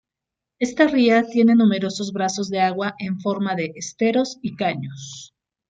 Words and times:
Esta 0.57 0.87
ría 0.87 1.27
tiene 1.27 1.53
numerosos 1.53 2.11
brazos 2.11 2.49
de 2.49 2.59
agua 2.59 2.95
en 2.97 3.19
forma 3.21 3.53
de 3.55 3.71
esteros 3.75 4.39
y 4.41 4.55
caños. 4.55 5.35